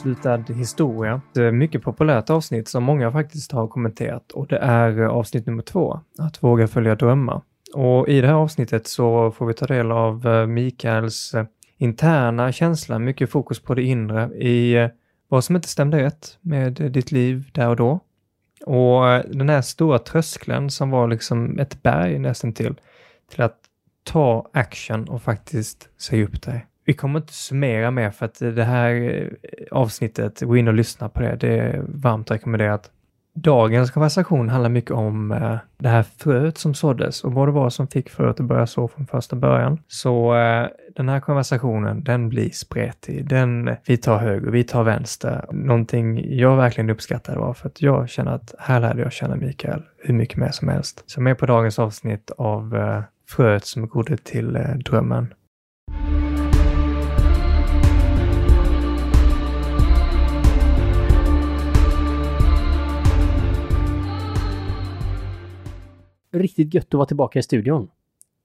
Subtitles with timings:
[0.00, 1.20] avslutad historia.
[1.32, 5.46] Det är ett mycket populärt avsnitt som många faktiskt har kommenterat och det är avsnitt
[5.46, 7.42] nummer två, att våga följa drömmar.
[7.74, 11.44] Och i det här avsnittet så får vi ta del av eh, Mikaels eh,
[11.78, 14.88] interna känsla, mycket fokus på det inre i eh,
[15.28, 18.00] vad som inte stämde rätt med ditt liv där och då.
[18.66, 19.02] Och
[19.36, 22.74] den här stora tröskeln som var liksom ett berg nästan till,
[23.30, 23.58] till att
[24.04, 26.66] ta action och faktiskt säga upp dig.
[26.84, 28.94] Vi kommer inte summera mer för att det här
[29.42, 32.90] eh, avsnittet, gå in och lyssna på det, det är varmt rekommenderat.
[33.34, 37.70] Dagens konversation handlar mycket om eh, det här fröet som såddes och vad det var
[37.70, 39.78] som fick fröet att börja så från första början.
[39.88, 43.28] Så eh, den här konversationen, den blir spretig.
[43.28, 45.44] Den, vi tar höger, vi tar vänster.
[45.52, 49.82] Någonting jag verkligen uppskattade var för att jag känner att här lärde jag känna Mikael
[49.98, 51.02] hur mycket mer som helst.
[51.06, 55.34] Så med på dagens avsnitt av eh, fröet som grodde till eh, drömmen.
[66.32, 67.88] Riktigt gött att vara tillbaka i studion.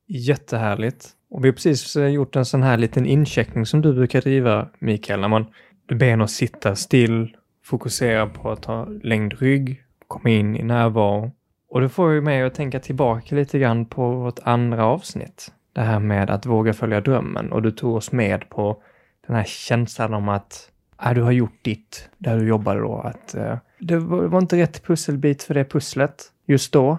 [0.08, 1.10] Jättehärligt.
[1.30, 4.68] Och vi har precis eh, gjort en sån här liten incheckning som du brukar driva,
[4.80, 5.46] Mikael, när man
[5.86, 10.64] du ber en att sitta still, fokusera på att ha längd rygg, komma in i
[10.64, 11.32] närvaro.
[11.70, 15.52] Och det får ju mig att tänka tillbaka lite grann på vårt andra avsnitt.
[15.74, 18.84] Det här med att våga följa drömmen och du tog oss med på
[19.28, 20.72] den här känslan om att
[21.06, 22.98] äh, du har gjort ditt där du jobbade då.
[22.98, 26.98] Att äh, det var inte rätt pusselbit för det pusslet just då.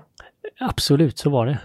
[0.58, 1.58] Absolut, så var det.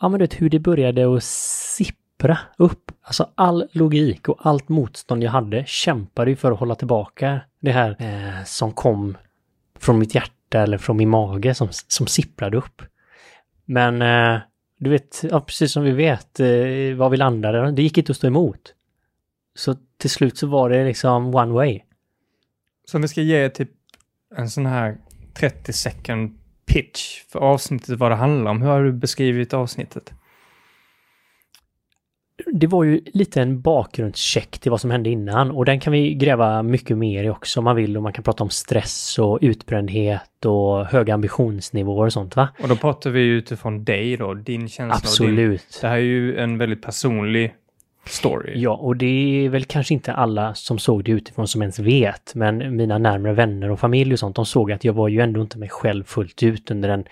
[0.00, 2.92] Ja, men du vet hur det började att sippra upp.
[3.02, 7.72] Alltså all logik och allt motstånd jag hade kämpade ju för att hålla tillbaka det
[7.72, 9.16] här eh, som kom
[9.78, 12.82] från mitt hjärta eller från min mage som, som sipprade upp.
[13.64, 14.40] Men eh,
[14.78, 18.16] du vet, ja, precis som vi vet eh, var vi landade, det gick inte att
[18.16, 18.74] stå emot.
[19.54, 21.80] Så till slut så var det liksom one way.
[22.84, 23.70] Så om vi ska ge typ
[24.36, 24.96] en sån här
[25.34, 26.37] 30 second
[26.68, 28.62] pitch för avsnittet, vad det handlar om.
[28.62, 30.12] Hur har du beskrivit avsnittet?
[32.52, 36.14] Det var ju lite en bakgrundscheck till vad som hände innan och den kan vi
[36.14, 39.38] gräva mycket mer i också om man vill och man kan prata om stress och
[39.42, 42.48] utbrändhet och höga ambitionsnivåer och sånt va?
[42.62, 44.94] Och då pratar vi utifrån dig då, din känsla.
[44.94, 45.60] Absolut.
[45.60, 47.54] Din, det här är ju en väldigt personlig
[48.08, 48.52] story.
[48.60, 49.06] Ja, och det
[49.44, 53.32] är väl kanske inte alla som såg det utifrån som ens vet, men mina närmare
[53.32, 56.04] vänner och familj och sånt, de såg att jag var ju ändå inte mig själv
[56.04, 57.04] fullt ut under en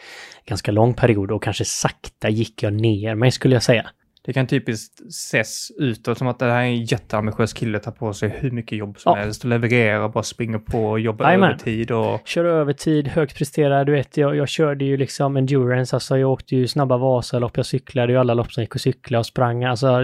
[0.47, 3.91] ganska lång period och kanske sakta gick jag ner mig skulle jag säga.
[4.27, 8.13] Det kan typiskt ses utåt som att det här är en jätteambitiös kille, tar på
[8.13, 9.23] sig hur mycket jobb som ja.
[9.23, 11.43] helst och levererar och bara springer på och jobbar Amen.
[11.43, 12.21] övertid och...
[12.25, 16.57] Kör övertid, högt presterar, du vet, jag, jag körde ju liksom endurance, alltså jag åkte
[16.57, 20.01] ju snabba Vasalopp, jag cyklade ju alla lopp som gick att cykla och sprang, alltså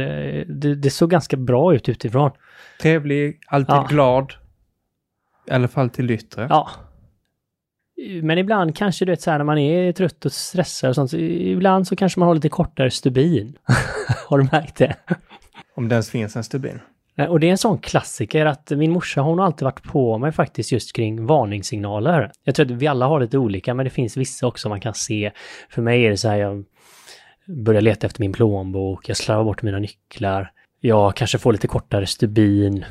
[0.47, 2.31] det, det såg ganska bra ut utifrån.
[2.83, 3.87] Trevlig, alltid ja.
[3.91, 4.33] glad.
[5.47, 6.47] I alla fall till yttre.
[6.51, 6.71] Ja,
[8.23, 11.13] men ibland kanske du vet så här när man är trött och stressad och sånt,
[11.13, 13.57] ibland så kanske man har lite kortare stubin.
[14.29, 14.97] har du märkt det?
[15.75, 16.81] Om det ens finns en stubin.
[17.29, 20.33] Och det är en sån klassiker att min morsa hon har alltid varit på mig
[20.33, 22.31] faktiskt just kring varningssignaler.
[22.45, 24.95] Jag tror att vi alla har lite olika men det finns vissa också man kan
[24.95, 25.31] se.
[25.69, 26.65] För mig är det så här, jag
[27.47, 30.53] börjar leta efter min plånbok, jag slarvar bort mina nycklar.
[30.81, 32.85] Jag kanske får lite kortare stubin.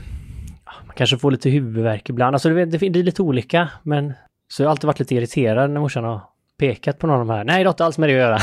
[0.66, 2.36] Man kanske får lite huvudvärk ibland.
[2.36, 4.14] Alltså det är lite olika men
[4.52, 6.22] så jag har alltid varit lite irriterad när morsan har
[6.60, 7.44] pekat på någon av de här.
[7.44, 8.38] Nej, det har inte alls med det att göra.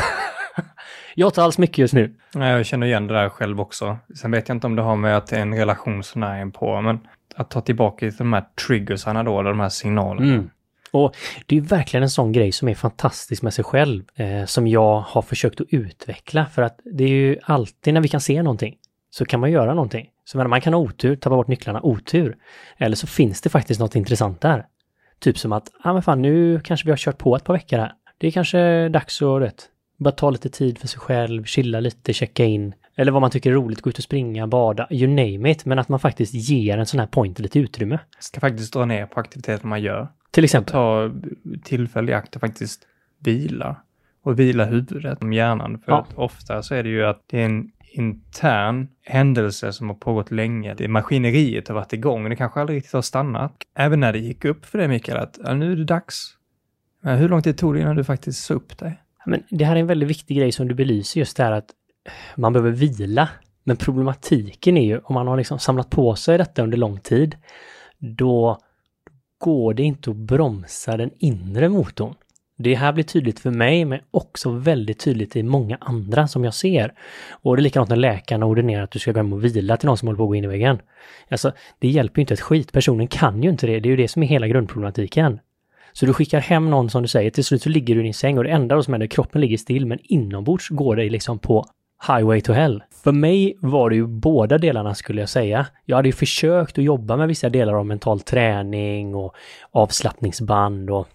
[1.15, 2.15] jag har inte alls mycket just nu.
[2.35, 3.99] Nej, jag känner igen det där själv också.
[4.21, 6.41] Sen vet jag inte om det har med att det är en relation som är
[6.41, 6.99] en på, men
[7.37, 10.33] att ta tillbaka till de här triggersarna då, eller de här signalerna.
[10.33, 10.51] Mm.
[10.91, 11.17] Och
[11.47, 15.01] det är verkligen en sån grej som är fantastisk med sig själv, eh, som jag
[15.01, 16.47] har försökt att utveckla.
[16.47, 18.77] För att det är ju alltid när vi kan se någonting,
[19.11, 20.09] så kan man göra någonting.
[20.25, 22.37] Så man kan ha otur, tappa bort nycklarna, otur.
[22.79, 24.67] Eller så finns det faktiskt något intressant där.
[25.19, 27.55] Typ som att, ja ah, men fan nu kanske vi har kört på ett par
[27.55, 27.93] veckor här.
[28.19, 29.69] Det är kanske dags att, rätt,
[29.99, 32.75] bara ta lite tid för sig själv, chilla lite, checka in.
[32.97, 35.65] Eller vad man tycker är roligt, gå ut och springa, bada, you name it.
[35.65, 37.99] Men att man faktiskt ger en sån här point lite utrymme.
[38.19, 40.09] Ska faktiskt dra ner på aktiviteter man gör.
[40.31, 40.73] Till exempel.
[40.73, 41.11] Ta
[41.65, 42.83] tillfälle i akt och faktiskt
[43.19, 43.77] vila.
[44.23, 45.79] Och vila huvudet om hjärnan.
[45.79, 46.07] För ja.
[46.15, 50.75] ofta så är det ju att det är en intern händelse som har pågått länge.
[50.75, 52.29] Det maskineriet har varit igång.
[52.29, 53.53] Det kanske aldrig riktigt har stannat.
[53.75, 56.35] Även när det gick upp för dig Mikael att ja, nu är det dags.
[57.01, 59.03] Men hur lång tid tog det innan du faktiskt sa upp dig?
[59.27, 61.71] Men det här är en väldigt viktig grej som du belyser just det här att
[62.37, 63.29] man behöver vila.
[63.65, 67.37] Men problematiken är ju om man har liksom samlat på sig detta under lång tid,
[67.99, 68.59] då
[69.39, 72.15] går det inte att bromsa den inre motorn.
[72.61, 76.55] Det här blir tydligt för mig, men också väldigt tydligt i många andra som jag
[76.55, 76.93] ser.
[77.31, 79.87] Och det är likadant när läkarna ordinerar att du ska gå hem och vila till
[79.87, 80.79] någon som håller på att gå in i väggen.
[81.29, 82.73] Alltså, det hjälper ju inte ett skit.
[82.73, 83.81] Personen kan ju inte det.
[83.81, 85.39] Det är ju det som är hela grundproblematiken.
[85.93, 88.15] Så du skickar hem någon som du säger, till slut så ligger du i din
[88.15, 91.65] säng och det enda som händer, kroppen ligger still, men inombords går det liksom på
[92.07, 92.83] highway to hell.
[93.05, 95.67] För mig var det ju båda delarna skulle jag säga.
[95.85, 99.35] Jag hade ju försökt att jobba med vissa delar av mental träning och
[99.71, 101.09] avslappningsband och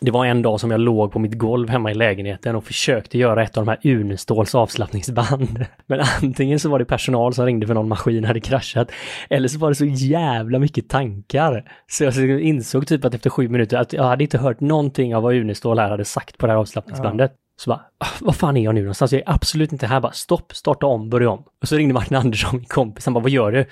[0.00, 3.18] det var en dag som jag låg på mitt golv hemma i lägenheten och försökte
[3.18, 5.64] göra ett av de här Uneståls avslappningsband.
[5.86, 8.90] Men antingen så var det personal som ringde för någon maskin hade kraschat,
[9.30, 11.72] eller så var det så jävla mycket tankar.
[11.86, 15.22] Så jag insåg typ att efter sju minuter att jag hade inte hört någonting av
[15.22, 17.32] vad Unestål här hade sagt på det här avslappningsbandet.
[17.34, 17.38] Ja.
[17.60, 19.12] Så bara, ah, vad fan är jag nu någonstans?
[19.12, 20.00] Jag är absolut inte här.
[20.00, 21.44] Bara stopp, starta om, börja om.
[21.62, 23.66] Och så ringde Martin Andersson, min kompis, han bara, vad gör du?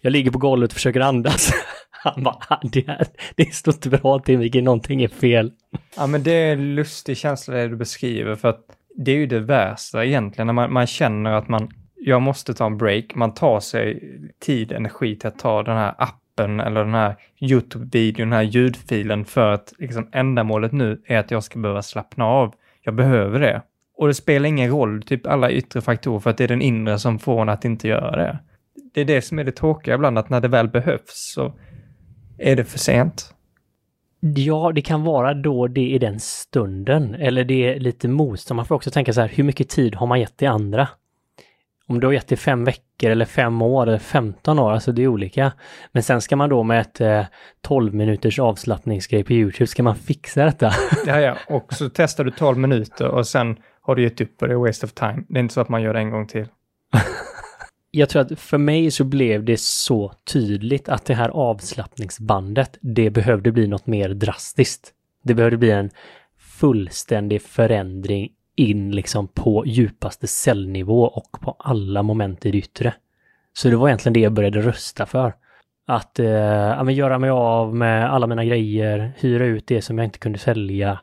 [0.00, 1.52] Jag ligger på golvet och försöker andas.
[2.02, 3.06] Han bara, ah, det, det,
[3.36, 5.52] det står inte bra till Mikael, någonting är fel.
[5.96, 8.60] Ja, men det är en lustig känsla det du beskriver, för att
[8.96, 12.66] det är ju det värsta egentligen, när man, man känner att man, jag måste ta
[12.66, 14.02] en break, man tar sig
[14.40, 19.24] tid, energi till att ta den här appen eller den här YouTube-videon, den här ljudfilen
[19.24, 22.54] för att liksom ändamålet nu är att jag ska behöva slappna av.
[22.82, 23.62] Jag behöver det.
[23.96, 26.98] Och det spelar ingen roll, typ alla yttre faktorer, för att det är den inre
[26.98, 28.38] som får en att inte göra det.
[28.94, 31.52] Det är det som är det tråkiga ibland, att när det väl behövs så
[32.40, 33.34] är det för sent?
[34.20, 38.56] Ja, det kan vara då det är den stunden, eller det är lite motstånd.
[38.56, 40.88] Man får också tänka så här, hur mycket tid har man gett till andra?
[41.86, 45.02] Om du har gett det fem veckor eller fem år eller 15 år, alltså det
[45.02, 45.52] är olika.
[45.92, 47.24] Men sen ska man då med ett eh,
[47.60, 50.72] 12 minuters avslappningsgrej på YouTube, ska man fixa detta?
[51.06, 54.48] ja, ja, och så testar du 12 minuter och sen har du gett upp och
[54.48, 55.24] det är waste of time.
[55.28, 56.46] Det är inte så att man gör det en gång till.
[57.90, 63.10] jag tror att för mig så blev det så tydligt att det här avslappningsbandet, det
[63.10, 64.92] behövde bli något mer drastiskt.
[65.22, 65.90] Det behövde bli en
[66.38, 72.94] fullständig förändring in liksom på djupaste cellnivå och på alla moment i det yttre.
[73.52, 75.34] Så det var egentligen det jag började rösta för.
[75.86, 80.04] Att eh, ja, göra mig av med alla mina grejer, hyra ut det som jag
[80.04, 81.00] inte kunde sälja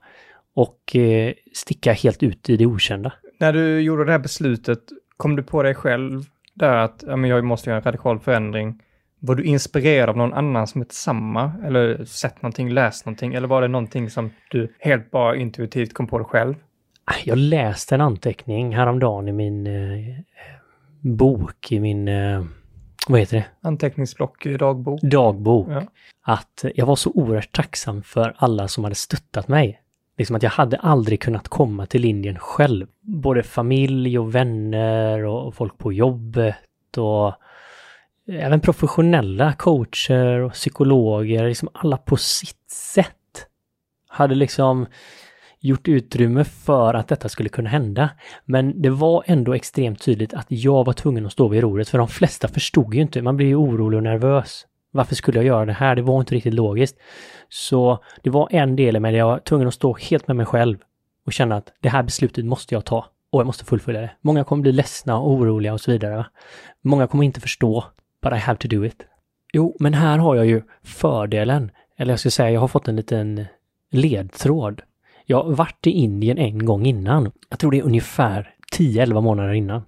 [0.53, 3.13] och eh, sticka helt ut i det okända.
[3.39, 4.79] När du gjorde det här beslutet,
[5.17, 6.23] kom du på dig själv
[6.57, 8.81] där att ja, men jag måste göra en radikal förändring.
[9.19, 11.53] Var du inspirerad av någon annan som är samma?
[11.65, 13.33] Eller sett någonting, läst någonting?
[13.33, 16.55] Eller var det någonting som du helt bara intuitivt kom på dig själv?
[17.25, 20.15] Jag läste en anteckning häromdagen i min eh,
[21.01, 22.43] bok, i min, eh,
[23.07, 23.45] vad heter det?
[23.61, 25.01] Anteckningsblock, dagbok.
[25.01, 25.67] Dagbok.
[25.69, 25.83] Ja.
[26.25, 29.81] Att jag var så oerhört tacksam för alla som hade stöttat mig.
[30.17, 32.87] Liksom att jag hade aldrig kunnat komma till Indien själv.
[33.01, 37.33] Både familj och vänner och folk på jobbet och
[38.27, 43.13] även professionella coacher och psykologer, liksom alla på sitt sätt
[44.07, 44.85] hade liksom
[45.59, 48.09] gjort utrymme för att detta skulle kunna hända.
[48.45, 51.97] Men det var ändå extremt tydligt att jag var tvungen att stå vid rodret, för
[51.97, 53.21] de flesta förstod ju inte.
[53.21, 54.65] Man blir ju orolig och nervös.
[54.91, 55.95] Varför skulle jag göra det här?
[55.95, 56.97] Det var inte riktigt logiskt.
[57.49, 60.35] Så det var en del i mig där jag var tvungen att stå helt med
[60.35, 60.77] mig själv
[61.25, 64.11] och känna att det här beslutet måste jag ta och jag måste fullfölja det.
[64.21, 66.25] Många kommer bli ledsna och oroliga och så vidare.
[66.81, 67.83] Många kommer inte förstå,
[68.21, 69.05] but I have to do it.
[69.53, 72.95] Jo, men här har jag ju fördelen, eller jag ska säga, jag har fått en
[72.95, 73.45] liten
[73.91, 74.81] ledtråd.
[75.25, 77.31] Jag har varit i Indien en gång innan.
[77.49, 79.81] Jag tror det är ungefär 10-11 månader innan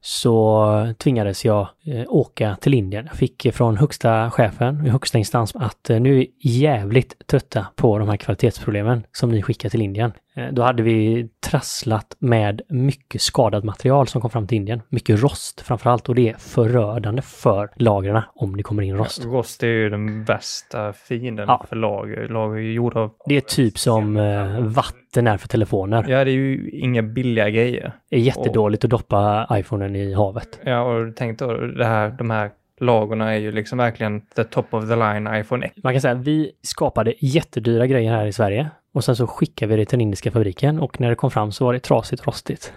[0.00, 3.06] så tvingades jag eh, åka till Indien.
[3.06, 7.66] Jag fick från högsta chefen, i högsta instans, att eh, nu är vi jävligt trötta
[7.76, 10.12] på de här kvalitetsproblemen som ni skickar till Indien.
[10.36, 14.82] Eh, då hade vi trasslat med mycket skadat material som kom fram till Indien.
[14.88, 19.20] Mycket rost framförallt och det är förödande för lagren om det kommer in rost.
[19.24, 21.64] Ja, rost är ju den värsta fienden ja.
[21.68, 22.28] för lager.
[22.28, 23.10] Lager är gjorda av...
[23.26, 26.04] Det är typ som eh, vatten är för telefoner.
[26.08, 27.92] Ja, det är ju inga billiga grejer.
[28.10, 28.88] Det är jättedåligt och...
[28.88, 30.60] att doppa iPhonen i havet.
[30.64, 32.50] Ja, och tänk då det här, de här
[32.80, 35.74] lagorna är ju liksom verkligen the top of the line iPhone X.
[35.82, 39.70] Man kan säga att vi skapade jättedyra grejer här i Sverige och sen så skickade
[39.70, 42.20] vi det till den indiska fabriken och när det kom fram så var det trasigt
[42.20, 42.72] och rostigt.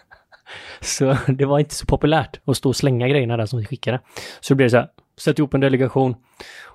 [0.80, 4.00] så det var inte så populärt att stå och slänga grejerna där som vi skickade.
[4.40, 4.88] Så det blev så här,
[5.18, 6.14] sätt ihop en delegation,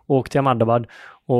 [0.08, 0.88] åk till Ahmadabad
[1.26, 1.38] och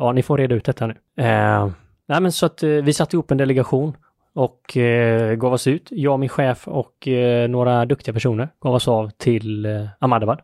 [0.00, 0.94] ja, ni får reda ut detta nu.
[1.16, 1.70] Eh,
[2.08, 3.96] nej men så att eh, vi satte ihop en delegation
[4.34, 5.88] och eh, gav oss ut.
[5.90, 10.40] Jag, min chef och eh, några duktiga personer gav oss av till eh, Ahmadabad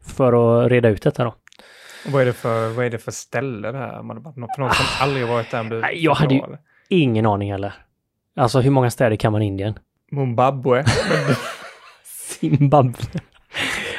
[0.00, 1.34] för att reda ut detta då.
[2.06, 3.92] Och vad är det för, vad är det för ställe det här?
[3.92, 5.64] För någon som ah, aldrig varit där?
[5.64, 6.42] Du jag hade ju
[6.88, 7.72] ingen aning heller.
[8.36, 9.78] Alltså hur många städer kan man i Indien?
[10.10, 10.84] Zimbabwe.
[12.40, 13.02] Zimbabwe.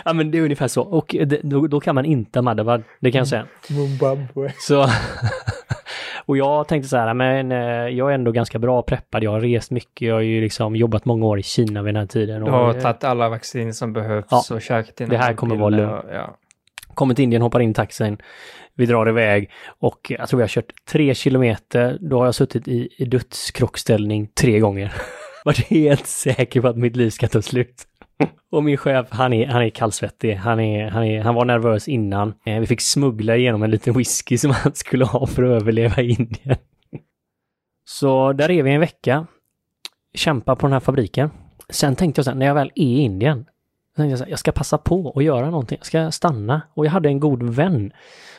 [0.06, 0.82] ja men det är ungefär så.
[0.82, 3.48] Och det, då, då, kan man inte Ahmadabad, det kan jag säga.
[3.62, 4.54] Zimbabwe.
[4.58, 4.88] Så
[6.26, 7.58] Och jag tänkte så här, men eh,
[7.98, 9.24] jag är ändå ganska bra preppad.
[9.24, 10.08] Jag har rest mycket.
[10.08, 12.46] Jag har ju liksom jobbat många år i Kina vid den här tiden.
[12.46, 14.56] Du har och, eh, tagit alla vaccin som behövs Ja.
[14.56, 16.06] och käkat dina Det här kommer vara lugnt.
[16.12, 16.38] Ja
[16.96, 18.18] kommer till Indien, hoppar in i taxin.
[18.76, 21.98] Vi drar iväg och jag tror vi har kört tre kilometer.
[22.02, 24.94] Då har jag suttit i, i dödskrockställning tre gånger.
[25.46, 27.88] Varit helt säker på att mitt liv ska ta slut.
[28.52, 30.36] Och min chef, han är, han är kallsvettig.
[30.36, 32.34] Han, är, han, är, han var nervös innan.
[32.46, 36.02] Eh, vi fick smuggla igenom en liten whisky som han skulle ha för att överleva
[36.02, 36.56] i Indien.
[37.86, 39.28] Så där är vi en vecka.
[40.14, 41.30] Kämpar på den här fabriken.
[41.70, 43.46] Sen tänkte jag så här, när jag väl är i Indien,
[43.96, 45.78] tänkte jag, så här, jag ska passa på att göra någonting.
[45.80, 46.62] Jag ska stanna.
[46.74, 47.92] Och jag hade en god vän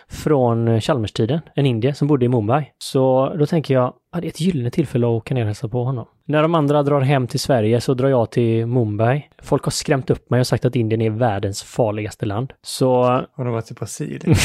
[0.09, 2.73] från Chalmerstiden, en indier som bodde i Mumbai.
[2.79, 5.69] Så då tänker jag, ja, det är ett gyllene tillfälle att åka ner och hälsa
[5.69, 6.07] på honom.
[6.25, 9.29] När de andra drar hem till Sverige så drar jag till Mumbai.
[9.43, 12.53] Folk har skrämt upp mig och sagt att Indien är världens farligaste land.
[12.63, 14.35] Så Har du varit i Brasilien?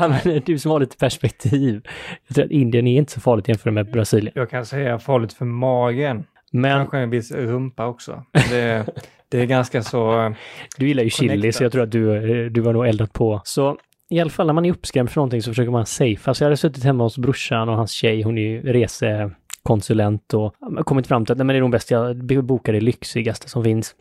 [0.00, 1.86] Ja, men du som har lite perspektiv.
[2.26, 4.32] Jag tror att Indien är inte så farligt jämfört med Brasilien.
[4.36, 6.24] Jag kan säga farligt för magen.
[6.52, 8.24] Men Kanske en viss rumpa också.
[8.32, 8.86] Det,
[9.28, 10.34] det är ganska så...
[10.78, 11.54] du gillar ju chili Connectat.
[11.54, 13.40] så jag tror att du, eh, du har nog eldat på.
[13.44, 13.78] Så
[14.10, 16.34] i alla fall när man är uppskrämd för någonting så försöker man safea.
[16.34, 20.54] Så jag hade suttit hemma hos brorsan och hans tjej, hon är ju resekonsulent och
[20.60, 23.48] ja, kommit fram till att nej, men det är nog bäst jag bokar det lyxigaste
[23.48, 23.94] som finns.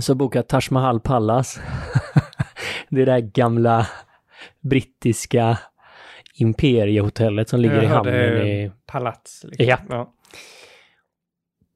[0.00, 1.60] Så bokade jag Taj Mahal Palace.
[2.88, 3.86] det där gamla
[4.60, 5.58] brittiska
[6.34, 9.44] imperiehotellet som ligger Jag i hörde hamnen i Palats.
[9.44, 9.66] Liksom.
[9.66, 9.78] Ja.
[9.88, 10.12] ja.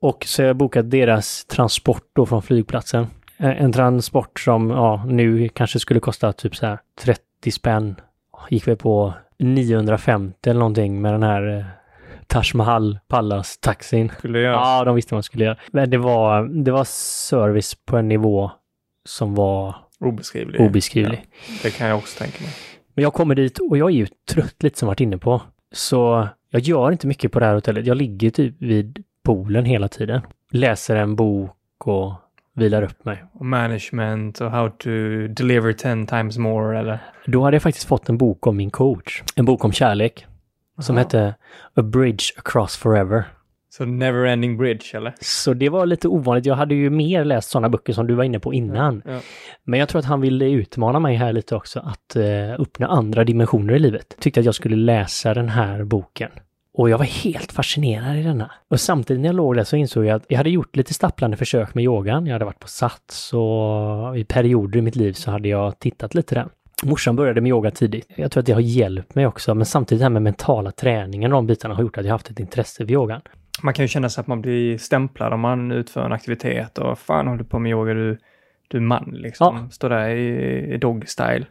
[0.07, 3.07] Och så har jag bokat deras transport då från flygplatsen.
[3.39, 7.95] Eh, En transport som ja, nu kanske skulle kosta typ så här 30 spänn.
[8.51, 11.65] Gick vi på 950 eller någonting med den här eh,
[12.27, 14.13] Taj Mahal Palace taxin.
[14.19, 14.53] Skulle jag.
[14.55, 15.57] Ja, de visste vad de skulle göra.
[15.73, 18.51] Men det var, det var service på en nivå
[19.05, 20.61] som var Obeskrivlig.
[20.61, 21.25] obeskrivlig.
[21.49, 22.53] Ja, det kan jag också tänka mig.
[22.95, 25.43] Men jag kommer dit och jag är ju trött lite som varit inne på.
[25.73, 27.87] Så jag gör inte mycket på det här hotellet.
[27.87, 30.21] Jag ligger typ vid poolen hela tiden.
[30.53, 32.13] Läser en bok och
[32.55, 33.25] vilar upp mig.
[33.33, 34.91] Och management och how to
[35.29, 36.99] deliver ten times more eller?
[37.27, 39.23] Då hade jag faktiskt fått en bok om min coach.
[39.37, 40.27] En bok om kärlek.
[40.79, 41.05] Som Aha.
[41.05, 41.35] hette
[41.75, 43.25] A Bridge Across Forever.
[43.77, 45.15] Så never ending bridge eller?
[45.21, 46.47] Så det var lite ovanligt.
[46.47, 49.03] Jag hade ju mer läst sådana böcker som du var inne på innan.
[49.05, 49.21] Ja.
[49.65, 53.25] Men jag tror att han ville utmana mig här lite också att eh, öppna andra
[53.25, 54.17] dimensioner i livet.
[54.21, 56.31] Tyckte att jag skulle läsa den här boken.
[56.77, 58.51] Och jag var helt fascinerad i denna.
[58.71, 61.37] Och samtidigt när jag låg där så insåg jag att jag hade gjort lite stapplande
[61.37, 62.27] försök med yogan.
[62.27, 66.15] Jag hade varit på Sats och i perioder i mitt liv så hade jag tittat
[66.15, 66.49] lite där.
[66.85, 68.07] Morsan började med yoga tidigt.
[68.17, 71.33] Jag tror att det har hjälpt mig också, men samtidigt det här med mentala träningen
[71.33, 73.21] och de bitarna har gjort att jag haft ett intresse för yogan.
[73.63, 76.99] Man kan ju känna sig att man blir stämplad om man utför en aktivitet och
[76.99, 78.19] fan håller du på med yoga, du,
[78.69, 79.71] du är man liksom.
[79.71, 81.47] Står där i, i dog style.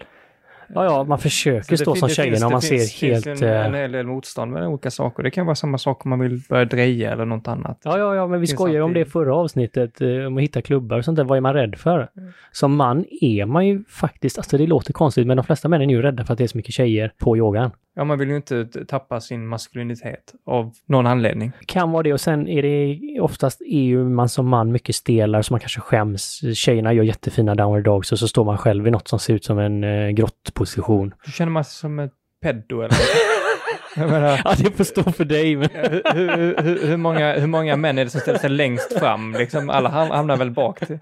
[0.76, 3.24] Ja, ja, man försöker stå som det tjejerna finns- och man det ser finns, helt...
[3.24, 5.24] finns en, en eh, hel del motstånd med olika saker.
[5.24, 7.82] Det kan vara samma sak om man vill börja dreja eller något annat.
[7.84, 10.44] Ja, ja, ja, men vi Finns skojar ju om det förra avsnittet, eh, om att
[10.44, 11.24] hitta klubbar och sånt där.
[11.24, 12.10] Vad är man rädd för?
[12.52, 15.86] Som man är man ju faktiskt, alltså det låter konstigt, men de flesta män är
[15.86, 17.72] ju rädda för att det är så mycket tjejer på yogan.
[17.96, 21.52] Ja, man vill ju inte tappa sin maskulinitet av någon anledning.
[21.66, 25.44] Kan vara det och sen är det oftast är ju man som man mycket stelare
[25.44, 26.42] så man kanske skäms.
[26.58, 29.46] Tjejerna gör jättefina downward dogs och så står man själv i något som ser ut
[29.46, 31.14] som en eh, grottposition.
[31.26, 32.98] Du känner man sig som ett peddo eller?
[33.96, 35.70] Jag menar, Ja, det får stå för dig, men...
[35.74, 39.32] hur, hur, hur, många, hur många män är det som ställer sig längst fram?
[39.34, 41.00] Liksom, alla ham- hamnar väl bak till.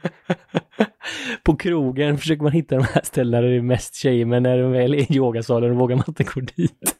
[1.43, 4.57] På krogen försöker man hitta de här ställena där det är mest tjejer, men när
[4.57, 6.95] de väl är i yogasalen vågar man inte gå dit.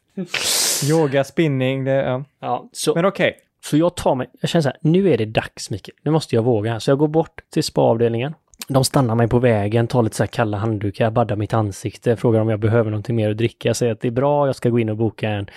[0.90, 2.24] Yoga, spinning, det, ja.
[2.40, 3.38] Ja, så, Men okej.
[3.64, 6.36] så jag tar mig, jag känner så här, nu är det dags Mikael, nu måste
[6.36, 6.80] jag våga.
[6.80, 8.34] Så jag går bort till spaavdelningen.
[8.68, 12.40] De stannar mig på vägen, tar lite så här kalla handdukar, baddar mitt ansikte, frågar
[12.40, 13.70] om jag behöver någonting mer att dricka.
[13.70, 15.48] Jag säger att det är bra, jag ska gå in och boka en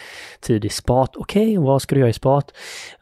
[0.41, 1.17] tid i spat.
[1.17, 2.53] Okej, och vad ska du göra i spat?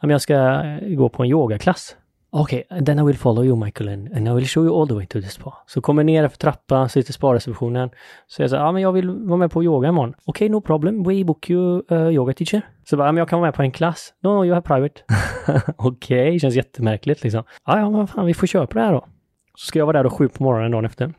[0.00, 1.96] Ja, jag ska gå på en yogaklass.
[2.34, 4.94] Okej, then I will follow you Michael and, and I will show you all the
[4.94, 5.58] way to the spa.
[5.66, 7.90] Så kommer ner för trappan, sitter spareceptionen.
[8.26, 10.14] Så jag säger, ja men jag vill vara med på yoga imorgon.
[10.24, 12.62] Okej, no problem, we book you a yoga teacher.
[12.84, 14.14] Så bara, ja, men jag kan vara med på en klass.
[14.20, 15.02] No, no, you have private.
[15.76, 17.44] Okej, känns jättemärkligt liksom.
[17.66, 19.06] Ja, ja, men fan, vi får köra på det här då.
[19.54, 21.14] Så ska jag vara där då sju på morgonen dagen efter.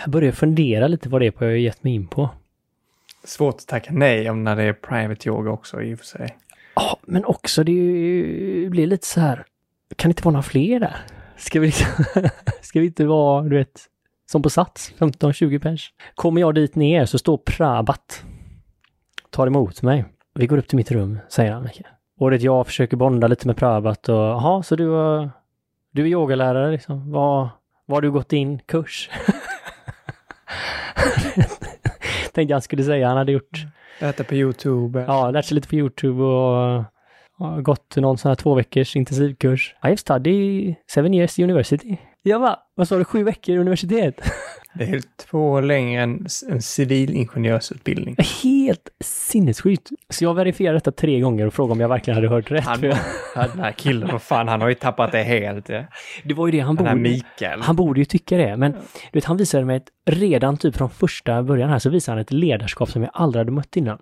[0.00, 2.28] Jag börjar fundera lite vad det är på jag har gett mig in på.
[3.24, 6.36] Svårt att tacka nej om när det är private yoga också i och för sig.
[6.74, 7.72] Ja, men också det
[8.70, 9.44] blir lite så här.
[9.96, 10.96] Kan det inte vara några fler där?
[11.36, 12.04] Ska vi, liksom,
[12.60, 13.86] ska vi inte vara, du vet,
[14.30, 15.92] som på Sats, 15-20 pers?
[16.14, 18.24] Kommer jag dit ner så står Prabat,
[19.30, 20.04] tar emot mig.
[20.34, 21.68] Vi går upp till mitt rum, säger han.
[22.18, 24.86] Och det jag försöker bonda lite med Prabat och, jaha, så du,
[25.90, 27.12] du är yogalärare liksom.
[27.12, 27.48] Vad,
[27.86, 29.10] vad har du gått in kurs?
[32.32, 33.08] tänkte jag skulle säga.
[33.08, 33.66] Han hade gjort,
[34.00, 35.04] Äta på YouTube.
[35.08, 36.84] ja, lärt sig lite på YouTube och,
[37.38, 39.74] och gått någon sån här två veckors intensivkurs.
[39.82, 41.96] I have studied seven years university.
[42.22, 44.20] Jag bara, vad sa du, sju veckor universitet?
[44.78, 48.16] Det är två år längre än en civilingenjörsutbildning.
[48.42, 49.90] Helt sinnessjukt.
[50.08, 52.64] Så jag verifierade detta tre gånger och frågade om jag verkligen hade hört rätt.
[52.64, 55.66] Han, För jag- den här killen, vad fan, han har ju tappat det helt.
[56.24, 56.96] det var ju det han Den borde...
[56.96, 57.60] Mikael.
[57.62, 58.78] Han borde ju tycka det, men du
[59.12, 62.32] vet, han visade mig ett, redan typ från första början här så visade han ett
[62.32, 63.98] ledarskap som jag aldrig hade mött innan.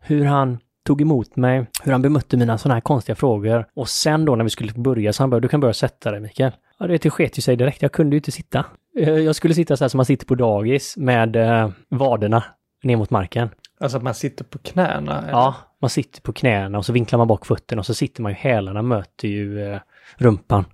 [0.00, 3.66] Hur han tog emot mig, hur han bemötte mina sådana här konstiga frågor.
[3.74, 6.20] Och sen då när vi skulle börja så han bara, du kan börja sätta dig
[6.20, 6.52] Mikael.
[6.78, 7.82] Ja, det, sket ju sig direkt.
[7.82, 8.64] Jag kunde ju inte sitta.
[8.98, 12.44] Eh, Jag skulle sitta så här som man sitter på dagis med eh, vaderna
[12.82, 13.50] ner mot marken.
[13.80, 15.18] Alltså att man sitter på knäna.
[15.18, 15.30] eller?
[15.30, 18.32] Ja, man sitter på knäna och så vinklar man bak fötterna och så sitter man
[18.32, 19.80] ju, hälarna möter ju eh,
[20.16, 20.64] rumpan.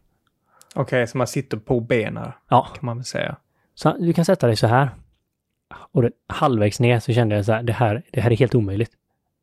[0.75, 3.37] Okej, så man sitter på benen Ja, kan man väl säga.
[3.75, 4.91] Så du kan sätta dig så här.
[5.93, 8.55] Och det, halvvägs ner så kände jag så här, det här, det här är helt
[8.55, 8.91] omöjligt.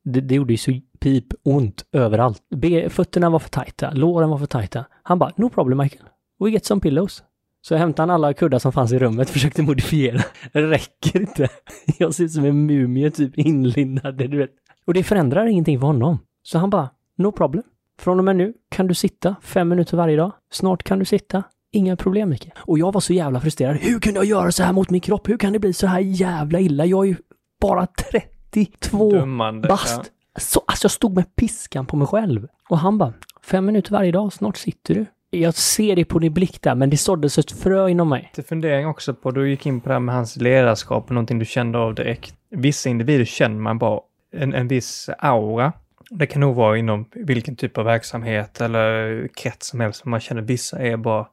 [0.03, 2.41] Det, det gjorde ju så pip ont överallt.
[2.55, 4.85] Be, fötterna var för tajta, låren var för tajta.
[5.03, 6.05] Han bara, no problem Michael.
[6.39, 7.23] We get some pillows.
[7.61, 10.21] Så hämtade han alla kuddar som fanns i rummet, försökte modifiera.
[10.53, 11.49] Det räcker inte.
[11.97, 14.51] Jag ser ut som en mumie typ inlindad, du vet.
[14.85, 16.19] Och det förändrar ingenting för honom.
[16.43, 17.63] Så han bara, no problem.
[17.99, 20.31] Från och med nu kan du sitta fem minuter varje dag.
[20.51, 21.43] Snart kan du sitta.
[21.71, 22.49] Inga problem Micke.
[22.57, 23.77] Och jag var så jävla frustrerad.
[23.77, 25.29] Hur kunde jag göra så här mot min kropp?
[25.29, 26.85] Hur kan det bli så här jävla illa?
[26.85, 27.15] Jag är ju
[27.61, 29.67] bara 30 32 Dömande.
[29.67, 30.11] bast.
[30.39, 32.47] Så, alltså jag stod med piskan på mig själv.
[32.69, 35.05] Och han bara, fem minuter varje dag, snart sitter du.
[35.29, 38.31] Jag ser det på din blick där, men det såddes ett frö inom mig.
[38.35, 41.39] Lite fundering också på, du gick in på det här med hans ledarskap och någonting
[41.39, 42.35] du kände av direkt.
[42.49, 43.99] Vissa individer känner man bara
[44.31, 45.73] en, en viss aura.
[46.09, 50.05] Det kan nog vara inom vilken typ av verksamhet eller krets som helst.
[50.05, 51.27] Man känner vissa är bara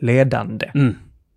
[0.00, 0.70] ledande.
[0.74, 0.94] Mm,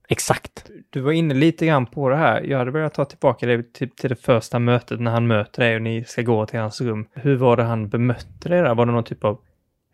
[0.08, 0.66] exakt.
[0.90, 2.42] Du var inne lite grann på det här.
[2.42, 5.76] Jag hade velat ta tillbaka det typ till det första mötet när han möter dig
[5.76, 7.08] och ni ska gå till hans rum.
[7.14, 8.76] Hur var det han bemötte dig där?
[8.76, 9.40] Var det någon typ av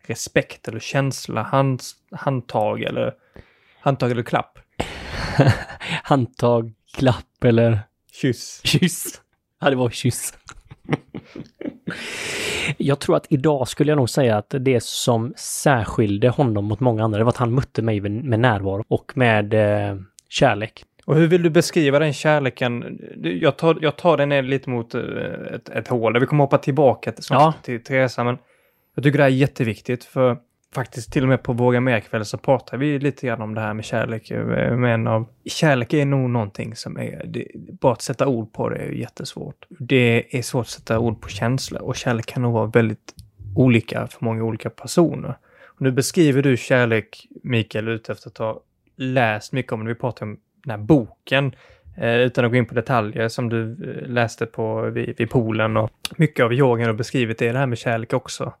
[0.06, 1.42] respekt eller känsla?
[1.42, 3.14] Hand, handtag eller
[3.80, 4.58] handtag eller klapp?
[6.02, 7.80] Handtag, klapp eller
[8.12, 8.60] Kyss.
[8.64, 9.20] kyss.
[9.60, 10.34] Ja, det var kyss.
[12.76, 17.04] Jag tror att idag skulle jag nog säga att det som särskilde honom mot många
[17.04, 19.96] andra, det var att han mötte mig med närvaro och med eh,
[20.28, 20.84] kärlek.
[21.04, 22.98] Och hur vill du beskriva den kärleken?
[23.22, 25.00] Jag tar, jag tar den ner lite mot eh,
[25.54, 26.20] ett, ett hål.
[26.20, 27.54] Vi kommer hoppa tillbaka till, Ja.
[27.62, 28.38] till Teresa, men
[28.94, 30.36] jag tycker det här är jätteviktigt för
[30.74, 33.74] faktiskt till och med på Våga Mer-kväll så pratar vi lite grann om det här
[33.74, 34.30] med kärlek.
[34.76, 38.76] Men av, kärlek är nog någonting som är, det, bara att sätta ord på det
[38.76, 39.66] är jättesvårt.
[39.68, 43.14] Det är svårt att sätta ord på känslor och kärlek kan nog vara väldigt
[43.56, 45.36] olika för många olika personer.
[45.66, 48.60] Och nu beskriver du kärlek, Mikael, ute efter att ha
[48.96, 49.88] läst mycket om det.
[49.88, 51.54] Vi pratar om den här boken,
[51.96, 55.76] eh, utan att gå in på detaljer som du eh, läste på vid, vid poolen
[55.76, 57.52] och mycket av yogan har beskrivit det.
[57.52, 58.52] det här med kärlek också.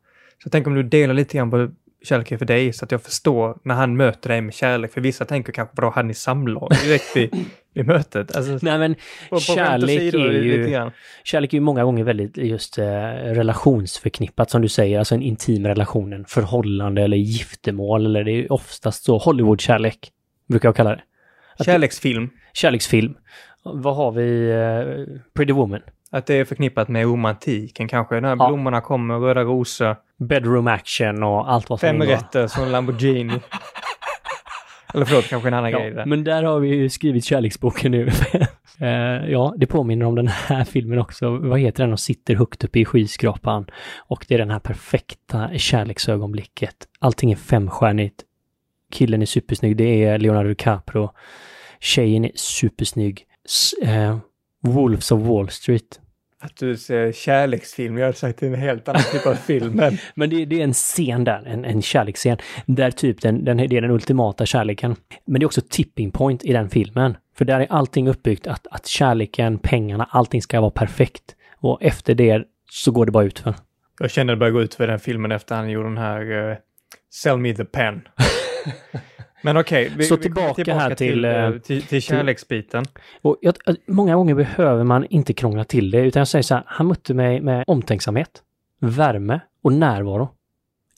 [0.42, 1.70] Så tänk om du delar lite grann på
[2.04, 4.92] kärlek är för dig så att jag förstår när han möter dig med kärlek.
[4.92, 7.34] För vissa tänker kanske, vadå, hade ni samlag direkt vid,
[7.74, 8.36] vid mötet?
[8.36, 10.90] Alltså, Nej men på, på skämt kärlek är ju,
[11.24, 12.84] kärlek är ju många gånger väldigt just eh,
[13.56, 18.52] relationsförknippat som du säger, alltså en intim relation, en förhållande eller giftermål eller det är
[18.52, 20.10] oftast så Hollywood-kärlek,
[20.48, 21.02] brukar jag kalla det.
[21.58, 23.14] Att- Kärleksfilm, Kärleksfilm.
[23.64, 24.50] Vad har vi?
[24.50, 25.80] Eh, Pretty Woman.
[26.10, 28.20] att det är förknippat med romantiken kanske.
[28.20, 28.48] När Ja.
[28.48, 33.40] blommorna kommer, röda rosor, Bedroom action och allt vad som fem rätter som Lamborghini.
[34.94, 36.06] Eller förlåt, kanske en annan grej Ja, där.
[36.06, 38.10] men där har vi ju skrivit kärleksboken nu.
[38.80, 41.36] Eh, ja, det påminner om den här filmen också.
[41.36, 41.92] Vad heter den?
[41.92, 43.66] Och sitter högt uppe i skyskrapan.
[43.96, 46.74] Och det är den här perfekta kärleksögonblicket.
[46.98, 48.22] Allting är femstjärnigt.
[48.92, 49.76] Killen är supersnygg.
[49.76, 51.10] Det är Leonardo DiCaprio.
[51.80, 53.24] Tjejen är supersnygg.
[53.46, 54.18] S- eh,
[54.62, 56.00] Wolves of Wall Street.
[56.44, 59.72] Att du ser kärleksfilm, jag hade sagt det är en helt annan typ av film.
[59.72, 63.56] Men Men det, det är en scen där, en, en kärleksscen, där typ den, den,
[63.56, 64.96] det är den ultimata kärleken.
[65.24, 67.16] Men det är också tipping point i den filmen.
[67.36, 71.22] För där är allting uppbyggt att, att kärleken, pengarna, allting ska vara perfekt.
[71.56, 73.54] Och efter det så går det bara utför.
[74.00, 76.56] jag kände det började gå ut för den filmen efter han gjorde den här eh,
[77.10, 78.02] Sell me the pen.
[79.42, 82.84] Men okej, vi, Så vi kommer tillbaka här till, eh, eh, till, till kärleksbiten.
[83.22, 86.54] Och jag, jag- många gånger behöver man inte krångla till det, utan jag säger så
[86.54, 88.42] här, han mötte mig med omtänksamhet,
[88.80, 90.28] värme och närvaro.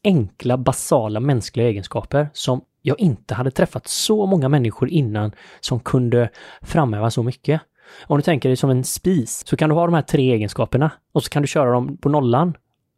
[0.04, 6.28] Enkla, basala mänskliga egenskaper som jag inte hade träffat så många människor innan som kunde
[6.62, 7.60] framhäva så mycket.
[8.06, 10.90] Om du tänker dig som en spis, så kan du ha de här tre egenskaperna
[11.12, 12.54] och så kan du köra dem på nollan.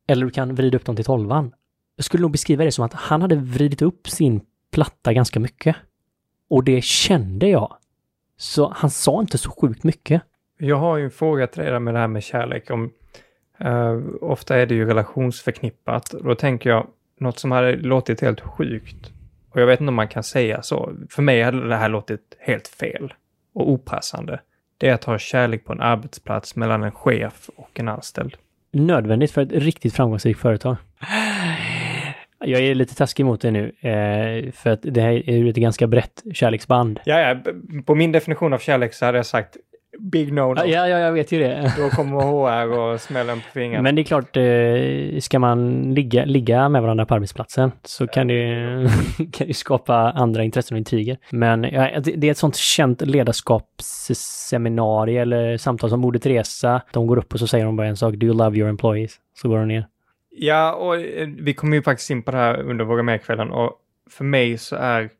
[0.08, 1.52] Eller du kan vrida upp dem till tolvan.
[1.96, 4.40] Jag skulle nog beskriva det som att han hade vridit upp sin
[4.76, 5.76] platta ganska mycket.
[6.50, 7.76] Och det kände jag.
[8.36, 10.22] Så han sa inte så sjukt mycket.
[10.58, 12.70] Jag har ju en fråga till dig där med det här med kärlek.
[12.70, 12.92] Om,
[13.58, 16.14] eh, ofta är det ju relationsförknippat.
[16.24, 16.86] Då tänker jag,
[17.20, 19.12] något som hade låtit helt sjukt,
[19.50, 22.36] och jag vet inte om man kan säga så, för mig hade det här låtit
[22.38, 23.14] helt fel
[23.54, 24.40] och opassande.
[24.78, 28.36] Det är att ha kärlek på en arbetsplats mellan en chef och en anställd.
[28.72, 30.76] Nödvändigt för ett riktigt framgångsrikt företag.
[32.38, 35.56] Jag är lite taskig mot det nu, eh, för att det här är ju ett
[35.56, 37.00] ganska brett kärleksband.
[37.04, 37.36] Ja, ja,
[37.86, 39.56] på min definition av kärlek så hade jag sagt
[39.98, 40.54] big no, no.
[40.56, 41.72] Ja, ja, jag vet ju det.
[41.78, 43.82] Då kommer HR och smäller en på fingrarna.
[43.82, 48.26] Men det är klart, eh, ska man ligga, ligga med varandra på arbetsplatsen så kan
[48.26, 48.90] det,
[49.32, 51.16] kan det skapa andra intressen och intriger.
[51.30, 56.82] Men ja, det det är ett sånt känt ledarskapsseminarium eller samtal som Moder Teresa.
[56.92, 59.12] De går upp och så säger de bara en sak, do you love your employees?
[59.42, 59.86] Så går de ner.
[60.38, 63.72] Ja, och eh, vi kommer ju faktiskt in på det här under Våga med-kvällen och
[64.10, 65.10] för mig så är